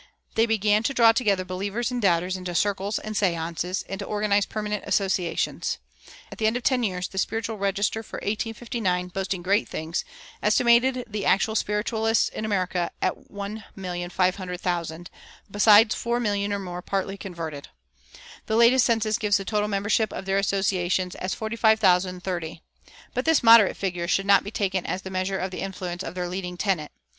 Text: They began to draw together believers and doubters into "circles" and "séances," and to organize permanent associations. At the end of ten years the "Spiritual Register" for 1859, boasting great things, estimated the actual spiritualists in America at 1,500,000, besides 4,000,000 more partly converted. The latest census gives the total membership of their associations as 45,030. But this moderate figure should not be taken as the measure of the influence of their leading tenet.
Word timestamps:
They 0.33 0.47
began 0.47 0.81
to 0.81 0.95
draw 0.95 1.11
together 1.11 1.45
believers 1.45 1.91
and 1.91 2.01
doubters 2.01 2.35
into 2.35 2.55
"circles" 2.55 2.97
and 2.97 3.13
"séances," 3.13 3.83
and 3.87 3.99
to 3.99 4.05
organize 4.05 4.47
permanent 4.47 4.83
associations. 4.87 5.77
At 6.31 6.39
the 6.39 6.47
end 6.47 6.57
of 6.57 6.63
ten 6.63 6.81
years 6.81 7.07
the 7.07 7.19
"Spiritual 7.19 7.59
Register" 7.59 8.01
for 8.01 8.17
1859, 8.17 9.09
boasting 9.09 9.43
great 9.43 9.69
things, 9.69 10.03
estimated 10.41 11.03
the 11.07 11.27
actual 11.27 11.53
spiritualists 11.53 12.29
in 12.29 12.45
America 12.45 12.89
at 12.99 13.29
1,500,000, 13.29 15.07
besides 15.51 15.93
4,000,000 15.93 16.59
more 16.63 16.81
partly 16.81 17.15
converted. 17.15 17.67
The 18.47 18.55
latest 18.55 18.83
census 18.85 19.19
gives 19.19 19.37
the 19.37 19.45
total 19.45 19.67
membership 19.67 20.11
of 20.11 20.25
their 20.25 20.39
associations 20.39 21.13
as 21.13 21.35
45,030. 21.35 22.63
But 23.13 23.25
this 23.25 23.43
moderate 23.43 23.77
figure 23.77 24.07
should 24.07 24.25
not 24.25 24.43
be 24.43 24.49
taken 24.49 24.83
as 24.83 25.03
the 25.03 25.11
measure 25.11 25.37
of 25.37 25.51
the 25.51 25.61
influence 25.61 26.01
of 26.01 26.15
their 26.15 26.27
leading 26.27 26.57
tenet. 26.57 26.91